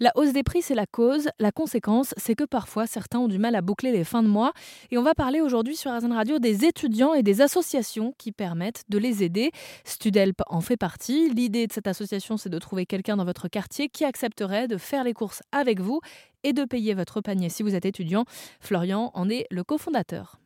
[0.00, 1.28] La hausse des prix, c'est la cause.
[1.38, 4.52] La conséquence, c'est que parfois, certains ont du mal à boucler les fins de mois.
[4.90, 8.82] Et on va parler aujourd'hui sur Azen Radio des étudiants et des associations qui permettent
[8.88, 9.52] de les aider.
[9.84, 11.30] Studelp en fait partie.
[11.30, 15.04] L'idée de cette association, c'est de trouver quelqu'un dans votre quartier qui accepterait de faire
[15.04, 16.00] les courses avec vous
[16.42, 18.24] et de payer votre panier si vous êtes étudiant.
[18.60, 20.40] Florian en est le cofondateur.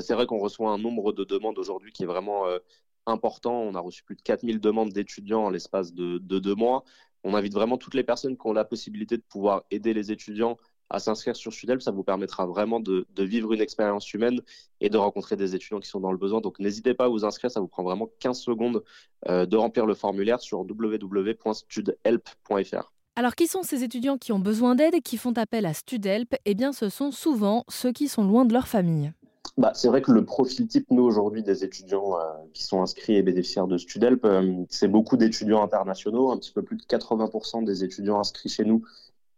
[0.00, 2.58] C'est vrai qu'on reçoit un nombre de demandes aujourd'hui qui est vraiment euh,
[3.06, 3.52] important.
[3.52, 6.84] On a reçu plus de 4000 demandes d'étudiants en l'espace de deux mois
[7.24, 10.56] on invite vraiment toutes les personnes qui ont la possibilité de pouvoir aider les étudiants
[10.90, 11.82] à s'inscrire sur Studelp.
[11.82, 14.40] Ça vous permettra vraiment de, vivre une expérience humaine
[14.80, 16.40] et de rencontrer des étudiants qui sont dans le besoin.
[16.40, 18.82] Donc n'hésitez pas à vous inscrire, ça vous prend vraiment 15 secondes
[19.28, 22.92] euh, de remplir le formulaire sur www.studhelp.fr.
[23.16, 26.36] Alors qui sont ces étudiants qui ont besoin d'aide et qui font appel à Studelp
[26.44, 29.12] Eh bien ce sont souvent ceux qui sont loin de leur famille.
[29.58, 32.22] Bah, c'est vrai que le profil type, nous, aujourd'hui, des étudiants euh,
[32.54, 36.30] qui sont inscrits et bénéficiaires de Studelp, euh, c'est beaucoup d'étudiants internationaux.
[36.30, 38.84] Un petit peu plus de 80% des étudiants inscrits chez nous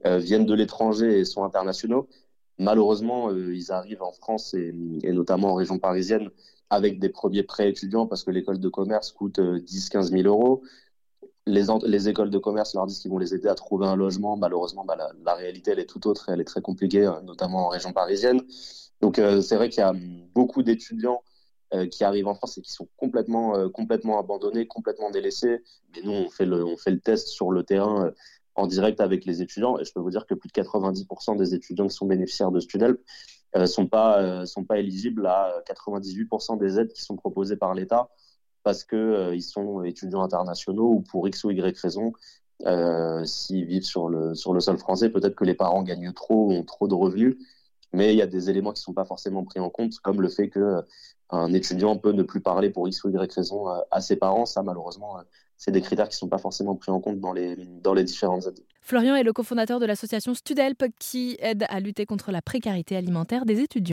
[0.05, 2.07] euh, viennent de l'étranger et sont internationaux.
[2.59, 4.73] Malheureusement, ils arrivent en France et,
[5.05, 6.29] notamment en région parisienne
[6.69, 10.63] avec des premiers prêts étudiants parce que l'école de commerce coûte 10-15 000 euros.
[11.51, 14.37] Les, les, écoles de commerce leur disent qu'ils vont les aider à trouver un logement.
[14.37, 17.69] Malheureusement, bah, la, réalité, elle est tout autre et elle est très compliquée, notamment en
[17.69, 18.43] région parisienne.
[19.01, 19.95] Donc euh, c'est vrai qu'il y a
[20.35, 21.23] beaucoup d'étudiants
[21.75, 25.63] euh, qui arrivent en France et qui sont complètement, euh, complètement abandonnés, complètement délaissés.
[25.95, 28.13] Mais nous, on fait le, test sur le terrain
[28.55, 31.55] en direct avec les étudiants et je peux vous dire que plus de 90% des
[31.55, 33.01] étudiants qui sont bénéficiaires de Studelp
[33.55, 34.45] ne sont pas
[34.77, 38.11] éligibles à 98% des aides qui sont proposées par l'État
[38.63, 42.13] parce qu'ils ils sont étudiants internationaux ou pour X ou Y raison.
[43.25, 46.65] S'ils vivent sur le, sur le sol français, peut-être que les parents gagnent trop, ont
[46.65, 47.37] trop de revenus
[47.93, 50.21] mais il y a des éléments qui ne sont pas forcément pris en compte, comme
[50.21, 50.83] le fait que euh,
[51.31, 54.47] un étudiant peut ne plus parler pour X ou Y raison euh, à ses parents.
[54.47, 55.23] Ça, malheureusement, euh,
[55.57, 58.05] c'est des critères qui ne sont pas forcément pris en compte dans les, dans les
[58.05, 58.61] différentes aides.
[58.81, 63.45] Florian est le cofondateur de l'association Studelp qui aide à lutter contre la précarité alimentaire
[63.45, 63.89] des étudiants.